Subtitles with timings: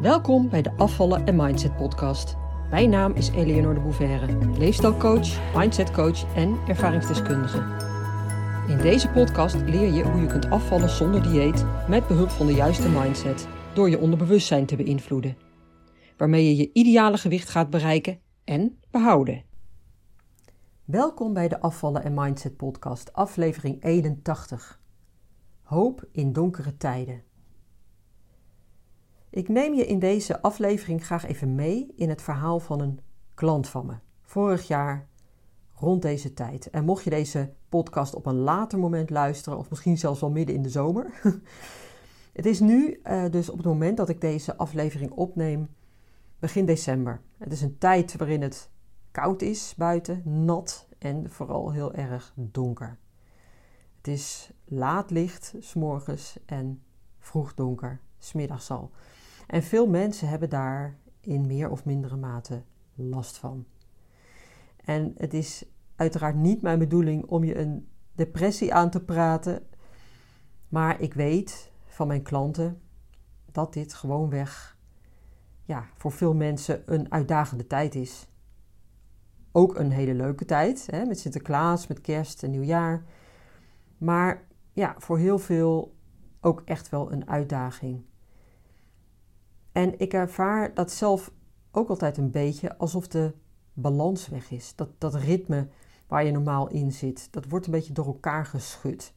[0.00, 2.36] Welkom bij de Afvallen en Mindset podcast.
[2.70, 7.58] Mijn naam is Eleonore de Bouverre, leefstijlcoach, mindsetcoach en ervaringsdeskundige.
[8.68, 12.52] In deze podcast leer je hoe je kunt afvallen zonder dieet met behulp van de
[12.52, 15.36] juiste mindset door je onderbewustzijn te beïnvloeden,
[16.16, 19.44] waarmee je je ideale gewicht gaat bereiken en behouden.
[20.84, 24.80] Welkom bij de Afvallen en Mindset podcast, aflevering 81.
[25.62, 27.22] Hoop in donkere tijden.
[29.30, 33.00] Ik neem je in deze aflevering graag even mee in het verhaal van een
[33.34, 33.94] klant van me.
[34.22, 35.08] Vorig jaar
[35.74, 36.70] rond deze tijd.
[36.70, 40.54] En mocht je deze podcast op een later moment luisteren, of misschien zelfs wel midden
[40.54, 41.20] in de zomer.
[42.32, 45.68] het is nu uh, dus op het moment dat ik deze aflevering opneem,
[46.38, 47.20] begin december.
[47.38, 48.70] Het is een tijd waarin het
[49.10, 52.98] koud is buiten, nat en vooral heel erg donker.
[53.96, 56.82] Het is laat licht, s'morgens en
[57.18, 58.90] vroeg donker, smiddags al.
[59.50, 62.62] En veel mensen hebben daar in meer of mindere mate
[62.94, 63.66] last van.
[64.84, 65.64] En het is
[65.96, 69.66] uiteraard niet mijn bedoeling om je een depressie aan te praten,
[70.68, 72.80] maar ik weet van mijn klanten
[73.52, 74.78] dat dit gewoonweg
[75.64, 78.26] ja, voor veel mensen een uitdagende tijd is.
[79.52, 83.04] Ook een hele leuke tijd, hè, met Sinterklaas, met kerst en nieuwjaar.
[83.98, 85.96] Maar ja, voor heel veel
[86.40, 88.08] ook echt wel een uitdaging.
[89.72, 91.32] En ik ervaar dat zelf
[91.70, 93.32] ook altijd een beetje alsof de
[93.72, 94.72] balans weg is.
[94.76, 95.68] Dat, dat ritme
[96.06, 99.14] waar je normaal in zit, dat wordt een beetje door elkaar geschud.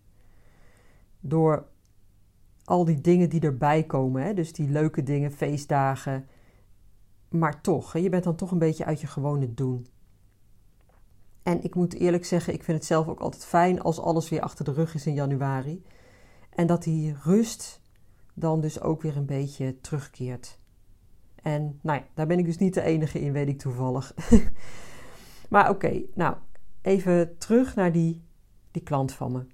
[1.20, 1.68] Door
[2.64, 4.34] al die dingen die erbij komen, hè?
[4.34, 6.28] dus die leuke dingen, feestdagen.
[7.30, 9.88] Maar toch, je bent dan toch een beetje uit je gewone doen.
[11.44, 14.42] En ik moet eerlijk zeggen, ik vind het zelf ook altijd fijn als alles weer
[14.42, 15.84] achter de rug is in januari.
[16.50, 17.81] En dat die rust
[18.34, 20.59] dan dus ook weer een beetje terugkeert.
[21.36, 24.14] En nou ja, daar ben ik dus niet de enige in, weet ik toevallig.
[25.50, 26.35] maar oké, nou
[26.81, 28.24] even terug naar die,
[28.72, 29.46] die klant van me.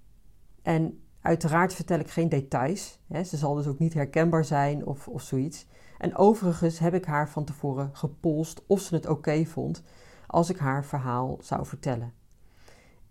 [0.61, 2.99] En uiteraard vertel ik geen details.
[3.07, 3.23] Hè.
[3.23, 5.65] Ze zal dus ook niet herkenbaar zijn of, of zoiets.
[5.97, 9.83] En overigens heb ik haar van tevoren gepolst of ze het oké vond
[10.27, 12.13] als ik haar verhaal zou vertellen.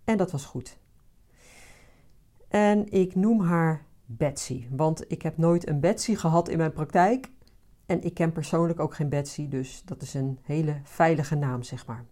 [0.03, 0.77] En dat was goed.
[2.47, 4.67] En ik noem haar Betsy.
[4.69, 7.31] Want ik heb nooit een Betsy gehad in mijn praktijk.
[7.85, 11.85] En ik ken persoonlijk ook geen Betsy, dus dat is een hele veilige naam, zeg
[11.85, 12.05] maar.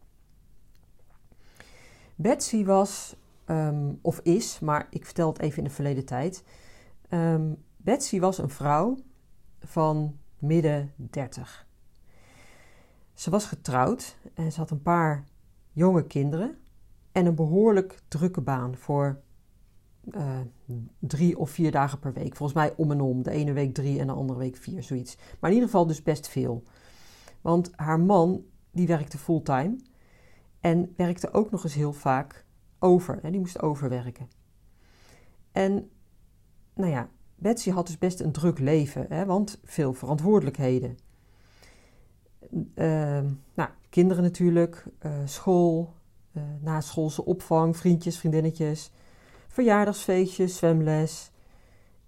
[2.15, 3.15] Betsy was,
[3.45, 6.43] ehm, of is, maar ik vertel het even in de verleden tijd.
[7.09, 8.97] Um, Betsy was een vrouw
[9.59, 11.67] van midden 30.
[13.13, 15.23] Ze was getrouwd en ze had een paar
[15.71, 16.57] jonge kinderen
[17.11, 19.21] en een behoorlijk drukke baan voor
[20.11, 20.39] uh,
[20.99, 22.35] drie of vier dagen per week.
[22.35, 23.23] Volgens mij om en om.
[23.23, 25.17] De ene week drie en de andere week vier, zoiets.
[25.39, 26.63] Maar in ieder geval dus best veel.
[27.41, 29.77] Want haar man, die werkte fulltime.
[30.59, 32.45] En werkte ook nog eens heel vaak
[32.79, 33.19] over.
[33.21, 33.31] Hè?
[33.31, 34.29] Die moest overwerken.
[35.51, 35.89] En,
[36.73, 39.05] nou ja, Betsy had dus best een druk leven.
[39.09, 39.25] Hè?
[39.25, 40.97] Want veel verantwoordelijkheden.
[42.75, 44.85] Uh, nou, kinderen natuurlijk.
[45.05, 45.93] Uh, school.
[46.33, 47.77] Uh, naschoolse opvang.
[47.77, 48.91] Vriendjes, vriendinnetjes
[49.57, 51.31] verjaardagsfeestjes, zwemles.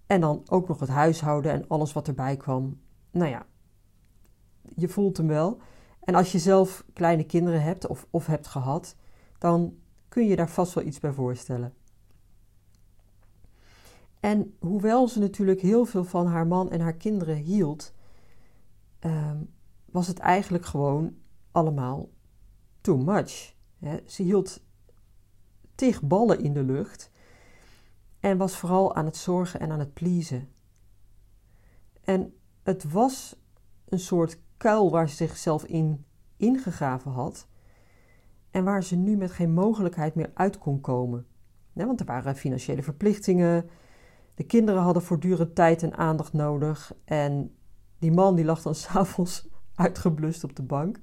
[0.06, 2.80] En dan ook nog het huishouden en alles wat erbij kwam.
[3.10, 3.46] Nou ja,
[4.76, 5.58] je voelt hem wel.
[6.00, 8.96] En als je zelf kleine kinderen hebt of, of hebt gehad,
[9.38, 9.74] dan
[10.08, 11.74] kun je daar vast wel iets bij voorstellen.
[14.20, 17.92] En hoewel ze natuurlijk heel veel van haar man en haar kinderen hield,
[19.00, 19.30] uh,
[19.84, 21.16] was het eigenlijk gewoon
[21.52, 22.08] allemaal
[22.80, 23.54] too much.
[24.06, 24.60] Ze hield
[25.74, 27.09] tig ballen in de lucht
[28.20, 30.48] en was vooral aan het zorgen en aan het pleasen.
[32.04, 33.36] En het was
[33.88, 36.04] een soort kuil waar ze zichzelf in
[36.36, 37.48] ingegraven had
[38.50, 41.26] en waar ze nu met geen mogelijkheid meer uit kon komen.
[41.72, 43.70] want er waren financiële verplichtingen,
[44.34, 47.54] de kinderen hadden voortdurend tijd en aandacht nodig en
[47.98, 51.00] die man die lag dan s'avonds uitgeblust op de bank.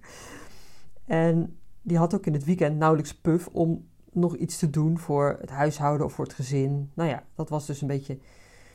[1.06, 3.88] En die had ook in het weekend nauwelijks puf om
[4.20, 6.92] nog iets te doen voor het huishouden of voor het gezin.
[6.94, 8.20] Nou ja, dat was dus een beetje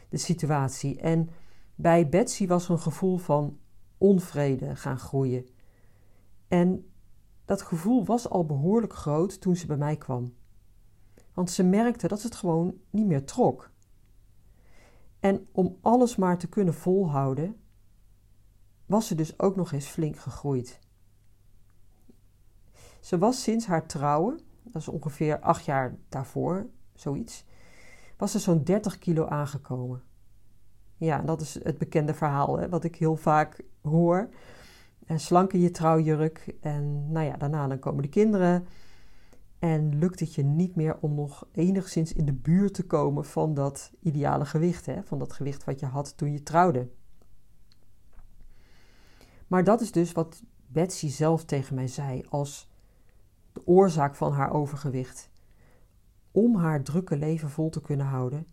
[0.08, 1.00] de situatie.
[1.00, 1.30] En
[1.74, 3.58] bij Betsy was een gevoel van
[3.98, 5.46] onvrede gaan groeien.
[6.48, 6.90] En
[7.44, 10.34] dat gevoel was al behoorlijk groot toen ze bij mij kwam.
[11.34, 13.70] Want ze merkte dat het gewoon niet meer trok.
[15.20, 17.56] En om alles maar te kunnen volhouden,
[18.86, 20.80] was ze dus ook nog eens flink gegroeid.
[23.00, 27.44] Ze was sinds haar trouwen dat is ongeveer acht jaar daarvoor, zoiets,
[28.16, 30.02] was er zo'n 30 kilo aangekomen.
[30.96, 34.28] Ja, dat is het bekende verhaal, hè, wat ik heel vaak hoor.
[35.06, 36.54] En slank in je trouwjurk.
[36.60, 38.66] En nou ja, daarna dan komen de kinderen.
[39.58, 43.54] En lukt het je niet meer om nog enigszins in de buurt te komen van
[43.54, 44.86] dat ideale gewicht.
[44.86, 45.02] Hè?
[45.02, 46.88] Van dat gewicht wat je had toen je trouwde.
[49.46, 52.71] Maar dat is dus wat Betsy zelf tegen mij zei als
[53.52, 55.30] de oorzaak van haar overgewicht.
[56.30, 58.46] Om haar drukke leven vol te kunnen houden,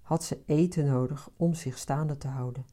[0.00, 2.66] had ze eten nodig om zich staande te houden.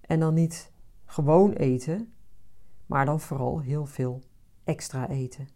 [0.00, 0.72] En dan niet
[1.04, 2.12] gewoon eten,
[2.86, 4.22] maar dan vooral heel veel
[4.64, 5.48] extra eten.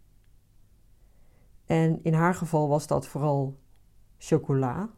[1.65, 3.59] En in haar geval was dat vooral
[4.17, 4.89] chocola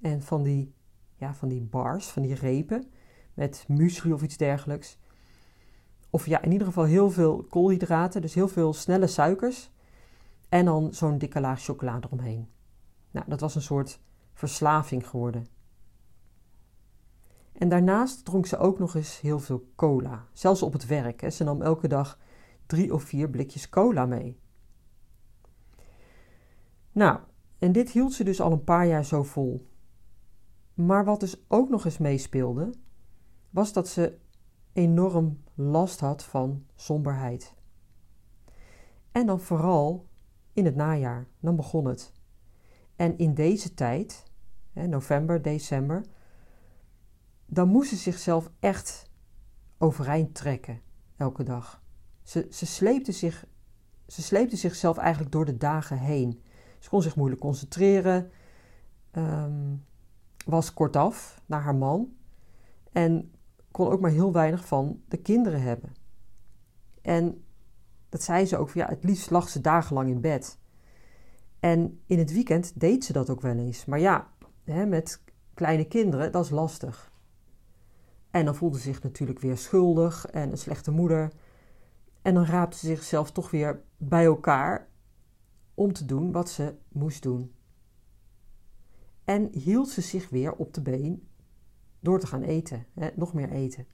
[0.00, 0.74] en van die,
[1.14, 2.90] ja, van die bars, van die repen
[3.34, 4.98] met muesli of iets dergelijks.
[6.14, 9.70] Of ja, in ieder geval heel veel koolhydraten, dus heel veel snelle suikers.
[10.48, 12.48] En dan zo'n dikke laag chocola eromheen.
[13.10, 14.00] Nou, dat was een soort
[14.32, 15.46] verslaving geworden.
[17.52, 20.26] En daarnaast dronk ze ook nog eens heel veel cola.
[20.32, 21.20] Zelfs op het werk.
[21.20, 21.30] Hè.
[21.30, 22.18] Ze nam elke dag
[22.66, 24.40] drie of vier blikjes cola mee.
[26.92, 27.18] Nou,
[27.58, 29.68] en dit hield ze dus al een paar jaar zo vol.
[30.74, 32.70] Maar wat dus ook nog eens meespeelde,
[33.50, 34.22] was dat ze
[34.74, 37.54] enorm last had van somberheid.
[39.12, 40.06] En dan vooral
[40.52, 42.12] in het najaar, dan begon het.
[42.96, 44.24] En in deze tijd,
[44.72, 46.04] november, december,
[47.46, 49.10] dan moest ze zichzelf echt
[49.78, 50.80] overeind trekken
[51.16, 51.82] elke dag.
[52.22, 53.46] Ze, ze, sleepte zich,
[54.06, 56.42] ze sleepte zichzelf eigenlijk door de dagen heen.
[56.78, 58.30] Ze kon zich moeilijk concentreren,
[59.12, 59.84] um,
[60.44, 62.16] was kortaf naar haar man
[62.92, 63.33] en
[63.74, 65.94] kon ook maar heel weinig van de kinderen hebben.
[67.02, 67.44] En
[68.08, 70.58] dat zei ze ook, ja, het liefst lag ze dagenlang in bed.
[71.60, 73.84] En in het weekend deed ze dat ook wel eens.
[73.84, 74.32] Maar ja,
[74.64, 75.22] hè, met
[75.54, 77.12] kleine kinderen, dat is lastig.
[78.30, 81.32] En dan voelde ze zich natuurlijk weer schuldig en een slechte moeder.
[82.22, 84.88] En dan raapte ze zichzelf toch weer bij elkaar
[85.74, 87.54] om te doen wat ze moest doen.
[89.24, 91.28] En hield ze zich weer op de been
[92.04, 93.86] door te gaan eten, hè, nog meer eten.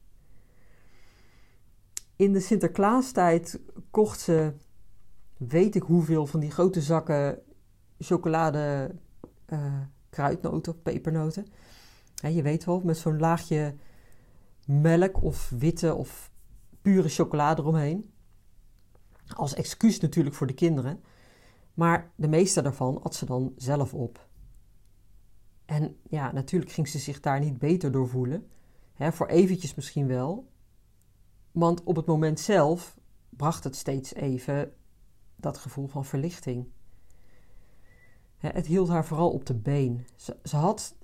[2.16, 3.60] In de Sinterklaastijd
[3.90, 4.52] kocht ze,
[5.36, 7.38] weet ik hoeveel, van die grote zakken
[7.98, 8.94] chocolade,
[9.46, 9.80] uh,
[10.10, 11.46] kruidnoten pepernoten.
[12.14, 13.74] je weet wel, met zo'n laagje
[14.66, 16.30] melk of witte of
[16.82, 18.12] pure chocolade eromheen.
[19.26, 21.00] Als excuus natuurlijk voor de kinderen.
[21.74, 24.28] Maar de meeste daarvan at ze dan zelf op.
[25.70, 28.48] En ja, natuurlijk ging ze zich daar niet beter door voelen.
[28.96, 30.48] voor eventjes misschien wel.
[31.52, 34.72] Want op het moment zelf bracht het steeds even
[35.36, 36.68] dat gevoel van verlichting.
[38.36, 40.06] het hield haar vooral op de been.
[40.16, 40.96] Ze, ze had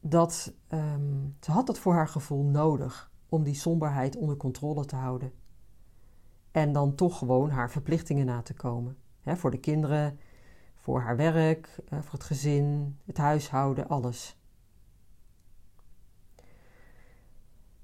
[0.00, 4.96] dat, ehm, ze had dat voor haar gevoel nodig om die somberheid onder controle te
[4.96, 5.32] houden.
[6.50, 8.96] En dan toch gewoon haar verplichtingen na te komen.
[9.24, 10.18] voor de kinderen,
[10.82, 14.36] voor haar werk, eh, voor het gezin, het huishouden, alles.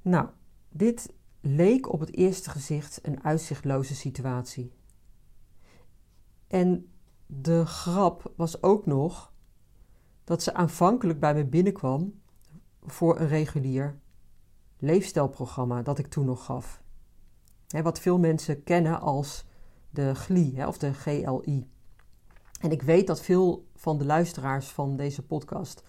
[0.03, 0.29] Nou,
[0.69, 4.73] dit leek op het eerste gezicht een uitzichtloze situatie.
[6.47, 6.93] En
[7.27, 9.33] de grap was ook nog
[10.25, 12.21] dat ze aanvankelijk bij me binnenkwam
[12.83, 13.99] voor een regulier
[14.79, 16.83] leefstijlprogramma dat ik toen nog gaf.
[17.83, 19.45] wat veel mensen kennen als
[19.91, 21.69] de GLI of de GLI.
[22.59, 25.83] En ik weet dat veel van de luisteraars van deze podcast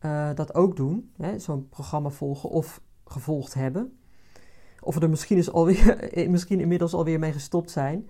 [0.00, 1.12] uh, dat ook doen.
[1.36, 3.98] Zo'n programma volgen of gevolgd hebben.
[4.80, 8.08] Of er misschien, is alweer, misschien inmiddels alweer mee gestopt zijn.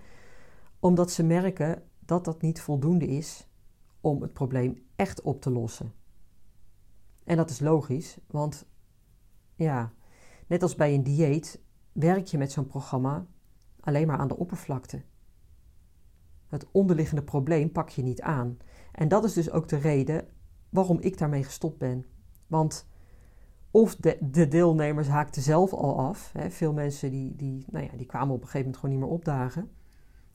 [0.79, 3.47] Omdat ze merken dat dat niet voldoende is
[4.01, 5.93] om het probleem echt op te lossen.
[7.23, 8.65] En dat is logisch, want
[9.55, 9.93] ja,
[10.47, 11.61] net als bij een dieet
[11.91, 13.25] werk je met zo'n programma
[13.79, 15.01] alleen maar aan de oppervlakte.
[16.47, 18.57] Het onderliggende probleem pak je niet aan.
[18.91, 20.27] En dat is dus ook de reden
[20.69, 22.05] waarom ik daarmee gestopt ben.
[22.47, 22.87] Want
[23.71, 26.31] of de, de deelnemers haakten zelf al af.
[26.33, 29.05] Hè, veel mensen die, die, nou ja, die kwamen op een gegeven moment gewoon niet
[29.05, 29.69] meer opdagen.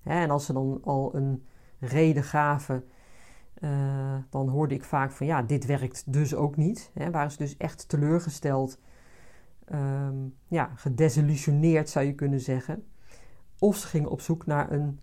[0.00, 1.47] Hè, en als ze dan al een
[1.78, 2.85] reden gaven,
[3.59, 6.90] uh, dan hoorde ik vaak van ja, dit werkt dus ook niet.
[6.95, 8.78] Hè, waren ze dus echt teleurgesteld,
[9.73, 12.87] um, ja, gedesillusioneerd zou je kunnen zeggen.
[13.59, 15.00] Of ze gingen op zoek naar een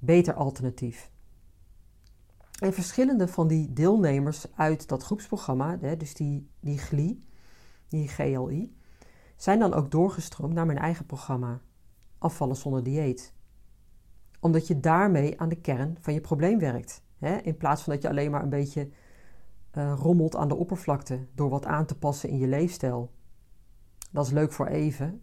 [0.00, 1.10] beter alternatief.
[2.60, 7.24] En verschillende van die deelnemers uit dat groepsprogramma, dus die, die GLI,
[7.88, 8.76] die GLI,
[9.36, 11.60] zijn dan ook doorgestroomd naar mijn eigen programma,
[12.18, 13.32] Afvallen zonder dieet.
[14.40, 17.02] Omdat je daarmee aan de kern van je probleem werkt.
[17.42, 18.90] In plaats van dat je alleen maar een beetje
[19.74, 23.10] uh, rommelt aan de oppervlakte door wat aan te passen in je leefstijl.
[24.10, 25.22] Dat is leuk voor even,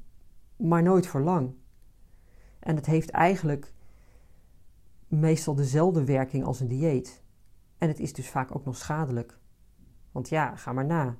[0.55, 1.53] maar nooit voor lang.
[2.59, 3.73] En het heeft eigenlijk
[5.07, 7.23] meestal dezelfde werking als een dieet.
[7.77, 9.39] En het is dus vaak ook nog schadelijk.
[10.11, 11.17] Want ja, ga maar na.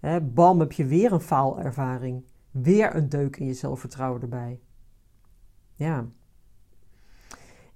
[0.34, 2.24] Bam, heb je weer een faalervaring.
[2.50, 4.60] Weer een deuk in je zelfvertrouwen erbij.
[5.74, 6.08] Ja.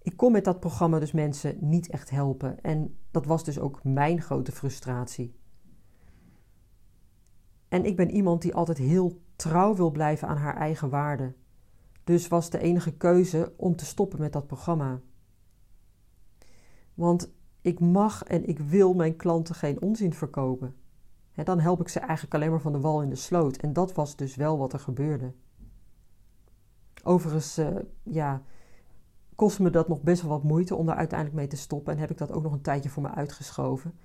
[0.03, 2.61] Ik kon met dat programma dus mensen niet echt helpen.
[2.61, 5.35] En dat was dus ook mijn grote frustratie.
[7.69, 11.37] En ik ben iemand die altijd heel trouw wil blijven aan haar eigen waarden.
[12.07, 15.01] Dus was de enige keuze om te stoppen met dat programma.
[16.95, 20.75] Want ik mag en ik wil mijn klanten geen onzin verkopen.
[21.45, 23.57] dan help ik ze eigenlijk alleen maar van de wal in de sloot.
[23.57, 25.33] En dat was dus wel wat er gebeurde.
[27.05, 28.43] Overigens, uh, ja,
[29.35, 31.93] kostte me dat nog best wel wat moeite om daar uiteindelijk mee te stoppen.
[31.93, 33.99] En heb ik dat ook nog een tijdje voor me uitgeschoven.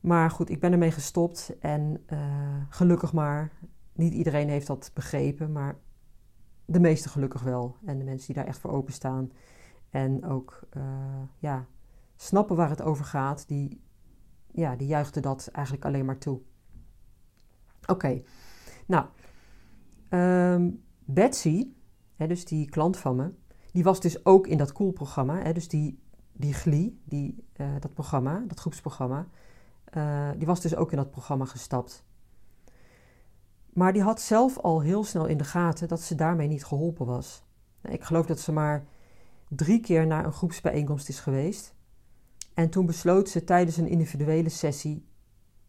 [0.00, 2.18] Maar goed, ik ben ermee gestopt en uh,
[2.68, 3.52] gelukkig maar.
[3.92, 5.76] Niet iedereen heeft dat begrepen, maar
[6.72, 7.76] de meeste gelukkig wel.
[7.84, 9.32] En de mensen die daar echt voor openstaan
[9.90, 10.82] en ook uh,
[11.38, 11.66] ja,
[12.16, 13.80] snappen waar het over gaat, die,
[14.52, 16.40] ja, die juichten dat eigenlijk alleen maar toe.
[17.86, 18.22] Oké,
[18.86, 19.06] nou,
[20.10, 21.72] um, Betsy,
[22.16, 23.32] hè, dus die klant van me,
[23.72, 25.52] die was dus ook in dat Cool-programma.
[25.52, 26.02] Dus die,
[26.32, 29.26] die GLI, die, uh, dat programma, dat groepsprogramma,
[29.96, 32.04] uh, die was dus ook in dat programma gestapt.
[33.72, 37.06] Maar die had zelf al heel snel in de gaten dat ze daarmee niet geholpen
[37.06, 37.44] was.
[37.82, 38.86] Ik geloof dat ze maar
[39.48, 41.74] drie keer naar een groepsbijeenkomst is geweest.
[42.54, 45.06] En toen besloot ze tijdens een individuele sessie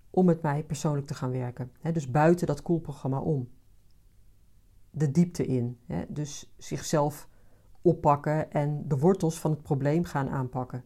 [0.09, 1.71] om met mij persoonlijk te gaan werken.
[1.93, 3.49] dus buiten dat koelprogramma om.
[4.89, 5.79] De diepte in.
[6.07, 7.27] dus zichzelf
[7.81, 10.83] oppakken en de wortels van het probleem gaan aanpakken.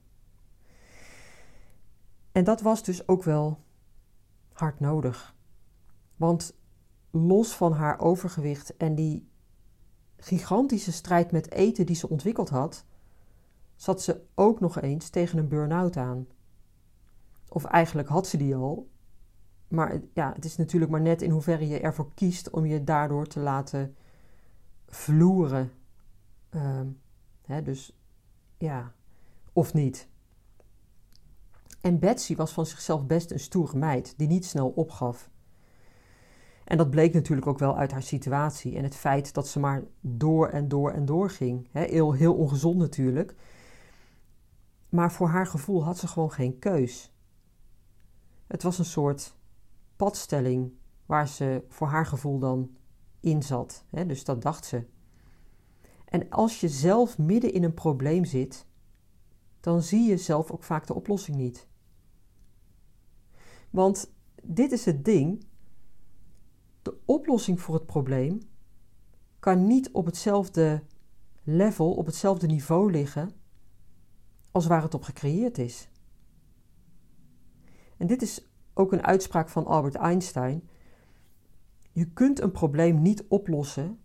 [2.32, 3.60] En dat was dus ook wel
[4.52, 5.36] hard nodig.
[6.16, 6.58] Want
[7.12, 9.30] los van haar overgewicht en die
[10.18, 12.86] gigantische strijd met eten die ze ontwikkeld had,
[13.76, 16.28] zat ze ook nog eens tegen een burn-out aan.
[17.50, 18.90] Of eigenlijk had ze die al.
[19.68, 23.28] Maar ja, het is natuurlijk maar net in hoeverre je ervoor kiest om je daardoor
[23.28, 23.96] te laten
[24.86, 25.72] vloeren.
[26.52, 26.82] Uh,
[27.46, 27.98] hè, dus
[28.58, 28.94] ja,
[29.54, 30.08] of niet.
[31.82, 35.30] En Betsy was van zichzelf best een stoere meid die niet snel opgaf.
[36.68, 39.84] En dat bleek natuurlijk ook wel uit haar situatie en het feit dat ze maar
[40.02, 41.68] door en door en door ging.
[41.72, 43.36] heel, heel ongezond natuurlijk.
[44.90, 47.14] Maar voor haar gevoel had ze gewoon geen keus.
[48.48, 49.36] Het was een soort
[49.96, 50.74] padstelling
[51.06, 52.78] waar ze voor haar gevoel dan
[53.20, 53.86] in zat.
[53.90, 54.86] dus dat dacht ze.
[56.06, 58.66] En als je zelf midden in een probleem zit,
[59.60, 61.68] dan zie je zelf ook vaak de oplossing niet.
[63.70, 65.47] Want dit is het ding:
[66.88, 68.40] de oplossing voor het probleem
[69.40, 70.84] kan niet op hetzelfde
[71.44, 73.32] level, op hetzelfde niveau liggen
[74.52, 75.90] als waar het op gecreëerd is.
[77.98, 80.70] En dit is ook een uitspraak van Albert Einstein.
[81.92, 84.00] Je kunt een probleem niet oplossen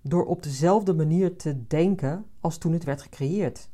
[0.00, 3.70] door op dezelfde manier te denken als toen het werd gecreëerd.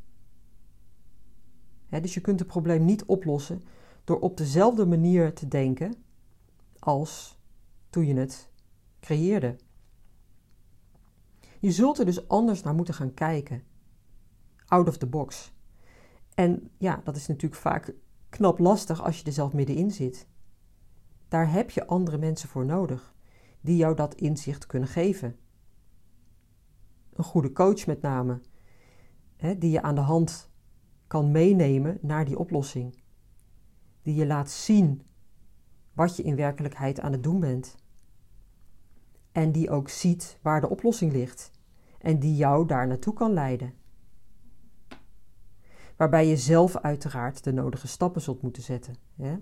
[1.88, 3.62] dus je kunt het probleem niet oplossen
[4.04, 5.94] door op dezelfde manier te denken
[6.78, 7.37] als
[7.98, 8.50] toen je het
[9.00, 9.56] creëerde.
[11.60, 13.62] Je zult er dus anders naar moeten gaan kijken.
[14.66, 15.52] Out of the box.
[16.34, 17.94] En ja, dat is natuurlijk vaak
[18.28, 20.26] knap lastig als je er zelf middenin zit.
[21.28, 23.14] Daar heb je andere mensen voor nodig,
[23.60, 25.36] die jou dat inzicht kunnen geven.
[27.12, 28.40] Een goede coach met name,
[29.36, 30.50] hè, die je aan de hand
[31.06, 33.02] kan meenemen naar die oplossing.
[34.02, 35.02] Die je laat zien
[35.92, 37.76] wat je in werkelijkheid aan het doen bent.
[39.32, 41.50] En die ook ziet waar de oplossing ligt
[41.98, 43.72] en die jou daar naartoe kan leiden
[45.98, 48.96] waarbij je zelf uiteraard de nodige stappen zult moeten zetten.
[49.16, 49.36] Hè?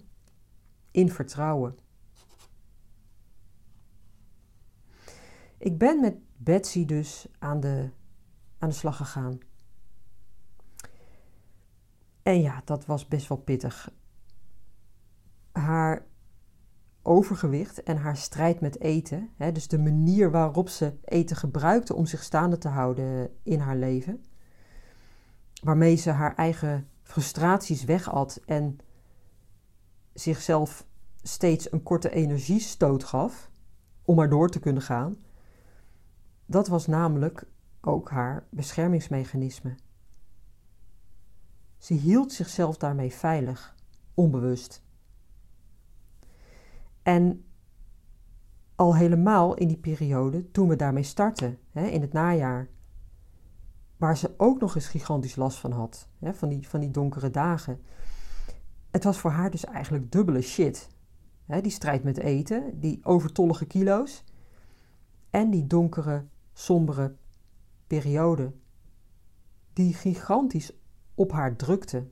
[0.91, 1.79] In vertrouwen.
[5.59, 7.91] Ik ben met Betsy dus aan de,
[8.59, 9.39] aan de slag gegaan.
[12.23, 13.93] En ja, dat was best wel pittig.
[15.53, 16.06] Haar
[17.07, 22.07] overgewicht en haar strijd met eten, hè, dus de manier waarop ze eten gebruikte om
[22.07, 24.25] zich staande te houden in haar leven,
[25.63, 28.79] waarmee ze haar eigen frustraties wegat en
[30.13, 30.87] zichzelf
[31.23, 33.51] steeds een korte energiestoot gaf
[34.05, 35.17] om maar door te kunnen gaan,
[36.47, 37.47] dat was namelijk
[37.81, 39.75] ook haar beschermingsmechanisme.
[41.79, 43.75] Ze hield zichzelf daarmee veilig,
[44.15, 44.86] onbewust.
[47.07, 47.47] En
[48.77, 52.69] Al helemaal in die periode toen we daarmee startten, hè, in het najaar.
[53.97, 57.31] Waar ze ook nog eens gigantisch last van had, hè, van, die, van die donkere
[57.31, 57.81] dagen.
[58.91, 60.89] Het was voor haar dus eigenlijk dubbele shit.
[61.45, 64.25] Hè, die strijd met eten, die overtollige kilo's
[65.31, 67.15] en die donkere, sombere
[67.87, 68.53] periode.
[69.73, 70.73] Die gigantisch
[71.15, 72.07] op haar drukte.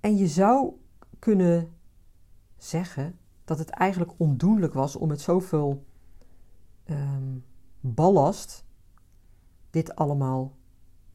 [0.00, 0.72] En je zou
[1.18, 1.72] kunnen
[2.64, 5.84] zeggen dat het eigenlijk ondoenlijk was om met zoveel
[6.90, 7.44] um,
[7.80, 8.64] ballast
[9.70, 10.56] dit allemaal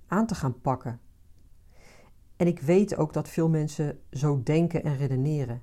[0.07, 0.99] aan te gaan pakken.
[2.35, 5.61] En ik weet ook dat veel mensen zo denken en redeneren.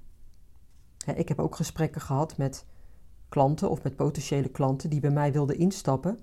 [1.15, 2.67] Ik heb ook gesprekken gehad met
[3.29, 6.19] klanten of met potentiële klanten die bij mij wilden instappen,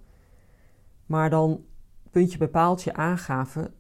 [1.06, 1.65] maar dan
[2.10, 3.74] puntje bij paaltje aangaven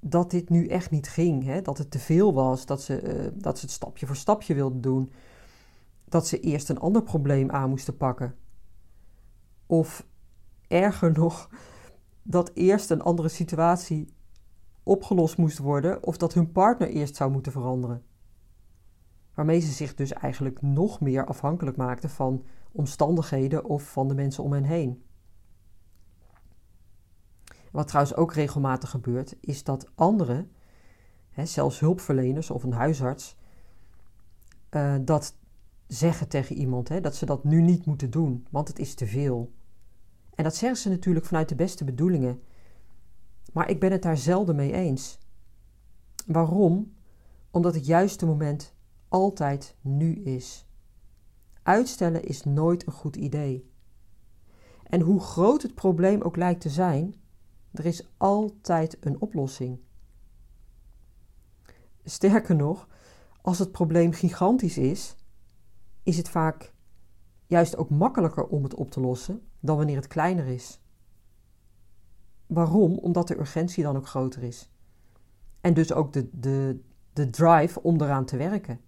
[0.00, 1.44] dat dit nu echt niet ging.
[1.44, 1.62] Hè?
[1.62, 4.80] Dat het te veel was, dat ze, uh, dat ze het stapje voor stapje wilden
[4.80, 5.12] doen.
[6.04, 8.34] Dat ze eerst een ander probleem aan moesten pakken.
[9.66, 10.06] Of
[10.68, 11.50] erger nog,
[12.22, 14.12] dat eerst een andere situatie
[14.82, 18.02] opgelost moest worden of dat hun partner eerst zou moeten veranderen.
[19.34, 24.44] Waarmee ze zich dus eigenlijk nog meer afhankelijk maakten van omstandigheden of van de mensen
[24.44, 25.02] om hen heen.
[27.78, 30.50] Wat trouwens ook regelmatig gebeurt, is dat anderen,
[31.30, 33.36] hè, zelfs hulpverleners of een huisarts,
[34.70, 35.34] uh, dat
[35.86, 39.06] zeggen tegen iemand, hè, dat ze dat nu niet moeten doen, want het is te
[39.06, 39.52] veel.
[40.34, 42.42] En dat zeggen ze natuurlijk vanuit de beste bedoelingen.
[43.52, 45.18] Maar ik ben het daar zelden mee eens.
[46.26, 46.92] Waarom?
[47.50, 48.74] Omdat het juiste moment
[49.08, 50.66] altijd nu is.
[51.62, 53.70] Uitstellen is nooit een goed idee.
[54.82, 57.14] En hoe groot het probleem ook lijkt te zijn,
[57.72, 59.78] er is altijd een oplossing.
[62.04, 62.88] Sterker nog,
[63.42, 65.16] als het probleem gigantisch is,
[66.02, 66.72] is het vaak
[67.46, 70.80] juist ook makkelijker om het op te lossen dan wanneer het kleiner is.
[72.46, 72.98] Waarom?
[72.98, 74.70] Omdat de urgentie dan ook groter is.
[75.60, 76.80] En dus ook de, de,
[77.12, 78.80] de drive om eraan te werken.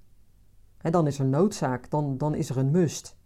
[0.79, 3.17] En dan is er noodzaak, dan, dan is er een must.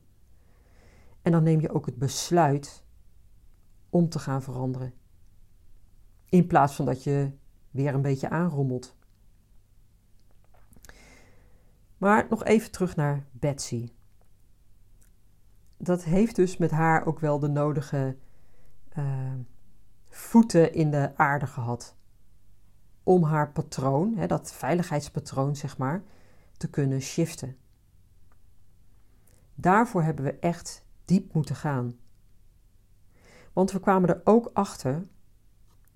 [1.23, 2.85] En dan neem je ook het besluit
[3.91, 4.95] om te gaan veranderen.
[6.35, 7.31] In plaats van dat je
[7.71, 8.97] weer een beetje aanrommelt.
[11.99, 13.93] Maar nog even terug naar Betsy.
[15.77, 18.17] Dat heeft dus met haar ook wel de nodige
[18.99, 19.33] uh,
[20.09, 21.97] voeten in de aarde gehad.
[23.03, 26.03] Om haar patroon, hè, dat veiligheidspatroon zeg maar,
[26.57, 27.57] te kunnen shiften.
[29.55, 31.97] Daarvoor hebben we echt diep moeten gaan.
[33.53, 35.07] Want we kwamen er ook achter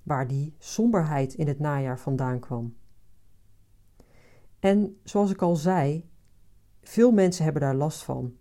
[0.02, 2.76] waar die somberheid in het najaar vandaan kwam.
[4.58, 6.10] En zoals ik al zei,
[6.82, 8.36] veel mensen hebben daar last van.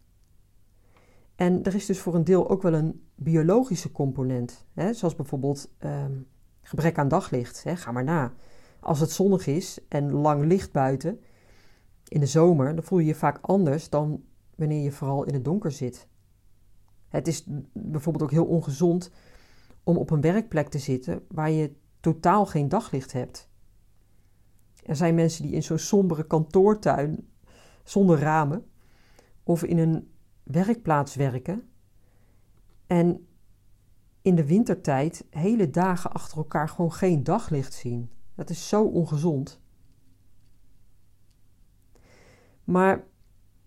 [1.35, 5.69] En er is dus voor een deel ook wel een biologische component, hè, zoals bijvoorbeeld
[5.77, 6.13] ehm,
[6.61, 7.63] gebrek aan daglicht.
[7.63, 8.33] Hè, ga maar na.
[8.79, 11.19] Als het zonnig is en lang licht buiten
[12.07, 14.23] in de zomer, dan voel je je vaak anders dan
[14.55, 16.07] wanneer je vooral in het donker zit.
[17.07, 17.43] Het is
[17.73, 19.11] bijvoorbeeld ook heel ongezond
[19.87, 23.49] om op een werkplek te zitten waar je totaal geen daglicht hebt.
[24.83, 27.27] Er zijn mensen die in zo'n sombere kantoortuin
[27.83, 28.65] zonder ramen
[29.43, 30.11] of in een
[30.43, 31.69] werkplaats werken
[32.87, 33.27] en
[34.21, 38.09] in de wintertijd hele dagen achter elkaar gewoon geen daglicht zien.
[38.35, 39.61] Dat is zo ongezond.
[42.63, 43.03] Maar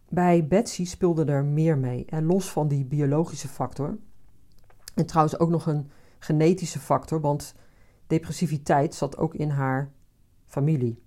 [0.09, 2.05] bij Betsy speelde er meer mee.
[2.05, 3.99] En los van die biologische factor.
[4.95, 7.55] En trouwens ook nog een genetische factor, want
[8.07, 9.93] depressiviteit zat ook in haar
[10.45, 11.03] familie.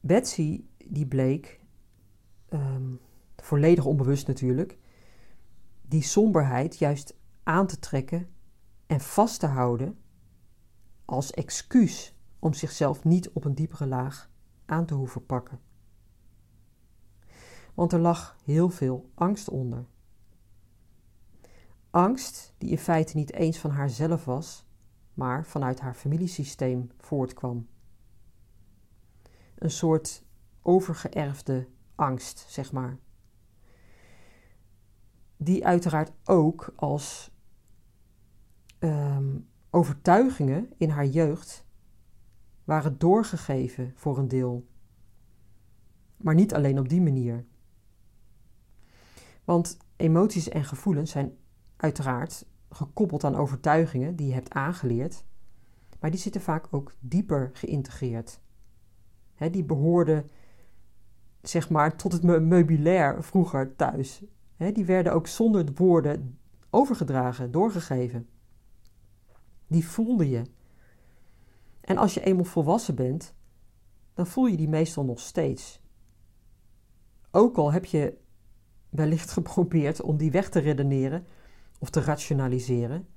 [0.00, 1.60] Betsy, die bleek,
[2.48, 3.00] um,
[3.36, 4.78] volledig onbewust natuurlijk,
[5.82, 8.28] die somberheid juist aan te trekken
[8.86, 9.98] en vast te houden
[11.04, 14.30] als excuus om zichzelf niet op een diepere laag
[14.66, 15.60] aan te hoeven pakken.
[17.74, 19.86] Want er lag heel veel angst onder.
[21.90, 24.66] Angst die in feite niet eens van haarzelf was,
[25.14, 27.68] maar vanuit haar familiesysteem voortkwam.
[29.54, 30.24] Een soort
[30.62, 32.98] overgeërfde angst, zeg maar.
[35.36, 37.30] Die uiteraard ook als
[38.78, 41.66] um, overtuigingen in haar jeugd
[42.64, 44.66] waren doorgegeven voor een deel.
[46.16, 47.44] Maar niet alleen op die manier.
[49.44, 51.38] Want emoties en gevoelens zijn
[51.80, 55.24] uiteraard gekoppeld aan overtuigingen die je hebt aangeleerd,
[56.00, 58.40] maar die zitten vaak ook dieper geïntegreerd.
[59.50, 60.28] die behoorden
[61.42, 64.22] zeg maar, tot het meubilair vroeger thuis.
[64.56, 66.38] die werden ook zonder woorden
[66.70, 68.28] overgedragen, doorgegeven.
[69.66, 70.42] Die voelde je.
[71.80, 73.34] En als je eenmaal volwassen bent,
[74.14, 75.80] dan voel je die meestal nog steeds.
[77.30, 78.18] Ook al heb je
[78.88, 81.26] wellicht geprobeerd om die weg te redeneren
[81.80, 83.08] of te rationaliseren.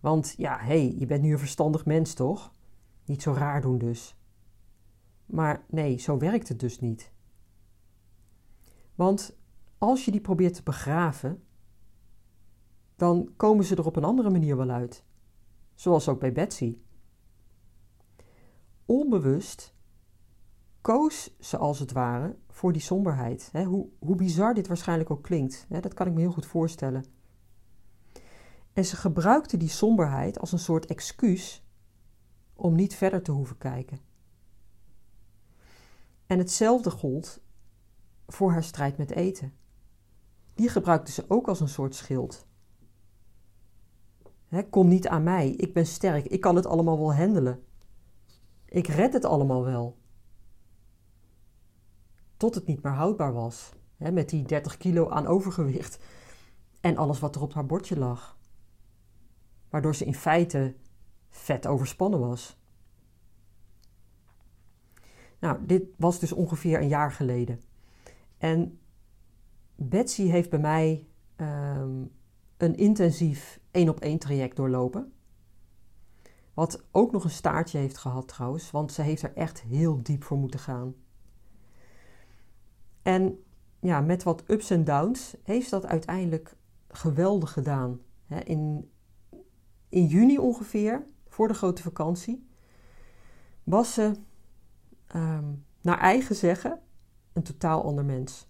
[0.00, 2.52] Want ja, hé, hey, je bent nu een verstandig mens toch?
[3.04, 4.16] Niet zo raar doen dus.
[5.26, 7.12] Maar nee, zo werkt het dus niet.
[8.94, 9.38] Want
[9.78, 11.42] als je die probeert te begraven,
[12.96, 15.04] dan komen ze er op een andere manier wel uit.
[15.74, 16.78] Zoals ook bij Betsy.
[18.86, 19.74] Onbewust
[20.80, 23.50] koos ze als het ware voor die somberheid.
[23.52, 27.04] hoe, hoe bizar dit waarschijnlijk ook klinkt, dat kan ik me heel goed voorstellen.
[28.72, 31.64] En ze gebruikte die somberheid als een soort excuus
[32.54, 33.98] om niet verder te hoeven kijken.
[36.26, 37.40] En hetzelfde gold
[38.26, 39.52] voor haar strijd met eten.
[40.54, 42.46] Die gebruikte ze ook als een soort schild.
[44.70, 47.64] kom niet aan mij, ik ben sterk, ik kan het allemaal wel handelen.
[48.64, 49.98] Ik red het allemaal wel.
[52.36, 55.98] Tot het niet meer houdbaar was, met die 30 kilo aan overgewicht
[56.80, 58.38] en alles wat er op haar bordje lag.
[59.70, 60.74] Waardoor ze in feite
[61.30, 62.58] vet overspannen was.
[65.38, 67.60] Nou, dit was dus ongeveer een jaar geleden.
[68.38, 68.78] En
[69.74, 71.06] Betsy heeft bij mij
[71.36, 72.04] ehm,
[72.56, 75.12] een intensief één op één traject doorlopen.
[76.54, 80.22] Wat ook nog een staartje heeft gehad trouwens, want ze heeft er echt heel diep
[80.22, 80.94] voor moeten gaan.
[83.02, 83.44] En
[83.80, 86.56] ja, met wat ups en downs heeft dat uiteindelijk
[86.88, 88.00] geweldig gedaan.
[88.44, 88.90] In,
[89.90, 92.48] in juni ongeveer, voor de grote vakantie,
[93.64, 94.12] was ze
[95.10, 96.80] Ehm, naar eigen zeggen,
[97.32, 98.48] een totaal ander mens.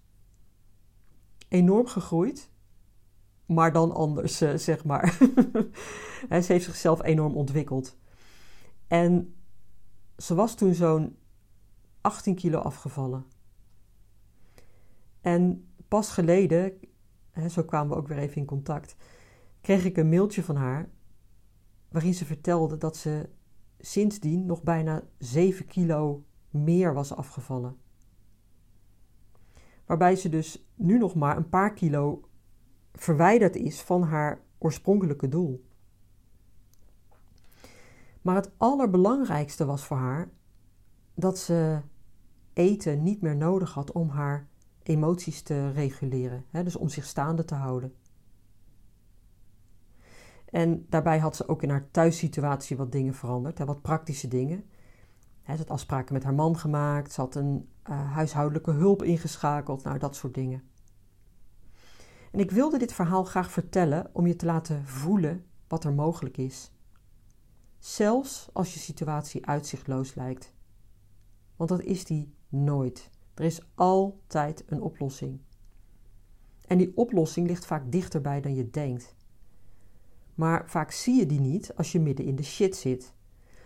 [1.47, 2.49] Enorm gegroeid,
[3.45, 5.17] maar dan anders, uh, zeg maar.
[6.43, 7.97] ze heeft zichzelf enorm ontwikkeld.
[8.87, 9.35] En
[10.17, 11.17] ze was toen zo'n
[12.01, 13.25] 18 kilo afgevallen.
[15.21, 16.79] En pas geleden,
[17.49, 18.95] zo kwamen we ook weer even in contact,
[19.61, 20.89] kreeg ik een mailtje van haar
[21.91, 23.29] waarin ze vertelde dat ze
[23.79, 27.77] sindsdien nog bijna 7 kilo meer was afgevallen.
[29.85, 32.21] Waarbij ze dus nu nog maar een paar kilo
[32.93, 35.65] verwijderd is van haar oorspronkelijke doel.
[38.21, 40.29] Maar het allerbelangrijkste was voor haar
[41.13, 41.81] dat ze
[42.53, 44.47] eten niet meer nodig had om haar
[44.83, 47.95] emoties te reguleren, hè, dus om zich staande te houden.
[50.51, 54.63] En daarbij had ze ook in haar thuissituatie wat dingen veranderd, hè, wat praktische dingen.
[55.41, 59.83] He, ze had afspraken met haar man gemaakt, ze had een uh, huishoudelijke hulp ingeschakeld,
[59.83, 60.63] nou dat soort dingen.
[62.31, 66.37] En ik wilde dit verhaal graag vertellen om je te laten voelen wat er mogelijk
[66.37, 66.71] is.
[67.79, 70.53] Zelfs als je situatie uitzichtloos lijkt.
[71.55, 73.09] Want dat is die nooit.
[73.33, 75.39] Er is altijd een oplossing.
[76.67, 79.15] En die oplossing ligt vaak dichterbij dan je denkt.
[80.41, 83.13] Maar vaak zie je die niet als je midden in de shit zit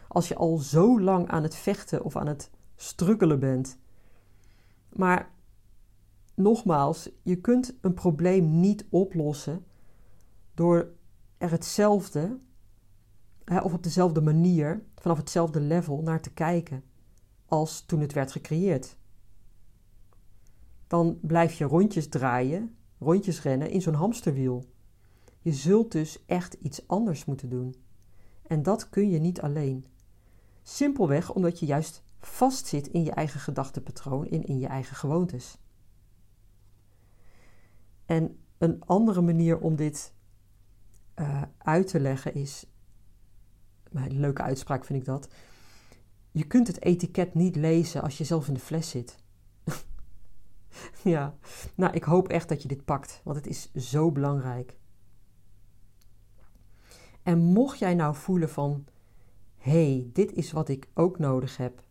[0.07, 3.77] als je al zo lang aan het vechten of aan het struggelen bent.
[4.89, 5.31] Maar
[6.33, 9.65] nogmaals, je kunt een probleem niet oplossen
[10.53, 10.91] door
[11.37, 12.37] er hetzelfde
[13.43, 16.83] hè, of op dezelfde manier, vanaf hetzelfde level naar te kijken
[17.45, 18.97] als toen het werd gecreëerd.
[20.87, 24.73] Dan blijf je rondjes draaien, rondjes rennen in zo'n hamsterwiel.
[25.45, 27.75] Je zult dus echt iets anders moeten doen.
[28.47, 29.85] En dat kun je niet alleen.
[30.63, 35.57] Simpelweg omdat je juist vastzit in je eigen gedachtepatroon en in je eigen gewoontes.
[38.05, 40.13] En een andere manier om dit
[41.15, 42.65] uh, uit te leggen is,
[43.91, 45.27] een leuke uitspraak vind ik dat.
[46.31, 49.15] Je kunt het etiket niet lezen als je zelf in de fles zit.
[51.03, 51.35] ja,
[51.75, 54.77] nou, ik hoop echt dat je dit pakt, want het is zo belangrijk.
[57.25, 58.85] En mocht jij nou voelen van,
[59.57, 61.83] hey, dit is wat ik ook nodig heb.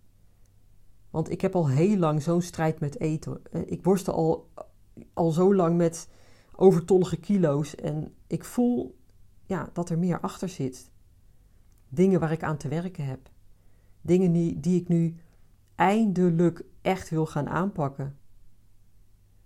[1.11, 3.41] Want ik heb al heel lang zo'n strijd met eten.
[3.51, 4.51] Eh, ik worstel al,
[5.13, 6.09] al zo lang met
[6.57, 8.99] overtollige kilo's en ik voel
[9.45, 10.91] ja, dat er meer achter zit.
[11.89, 13.31] Dingen waar ik aan te werken heb.
[14.01, 15.17] Dingen die, die ik nu
[15.75, 18.19] eindelijk echt wil gaan aanpakken.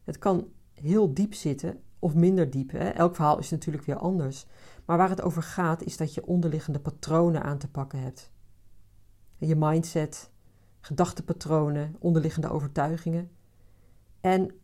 [0.05, 2.71] Het kan heel diep zitten of minder diep.
[2.71, 2.89] Hè?
[2.89, 4.47] Elk verhaal is natuurlijk weer anders.
[4.89, 8.33] Maar waar het over gaat is dat je onderliggende patronen aan te pakken hebt.
[9.37, 10.31] Je mindset,
[10.81, 13.31] gedachtepatronen, onderliggende overtuigingen.
[14.21, 14.61] en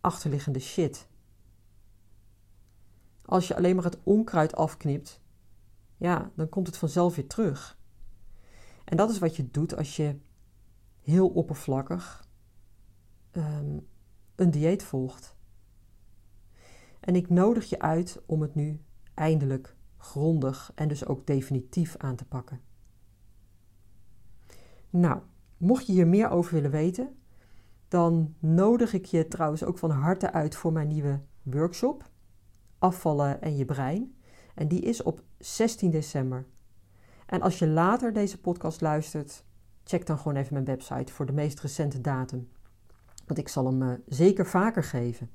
[0.00, 1.08] achterliggende shit.
[3.24, 5.20] Als je alleen maar het onkruid afknipt,
[5.96, 7.78] ja, dan komt het vanzelf weer terug.
[8.84, 10.18] En dat is wat je doet als je
[11.00, 12.28] heel oppervlakkig
[13.30, 13.78] ehm,
[14.34, 15.36] een dieet volgt.
[17.00, 18.80] En ik nodig je uit om het nu
[19.16, 22.60] eindelijk grondig en dus ook definitief aan te pakken.
[24.90, 25.20] Nou,
[25.56, 27.16] mocht je hier meer over willen weten,
[27.88, 32.10] dan nodig ik je trouwens ook van harte uit voor mijn nieuwe workshop
[32.78, 34.16] Afvallen en je brein.
[34.54, 36.46] En die is op 16 december.
[37.26, 39.44] En als je later deze podcast luistert,
[39.84, 42.48] check dan gewoon even mijn website voor de meest recente datum.
[43.26, 45.30] Want ik zal hem uh, zeker vaker geven.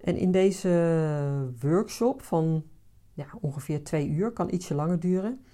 [0.00, 2.64] En in deze workshop van
[3.12, 5.44] ja, ongeveer twee uur, kan ietsje langer duren,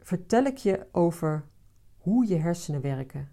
[0.00, 1.44] vertel ik je over
[1.96, 3.28] hoe je hersenen werken.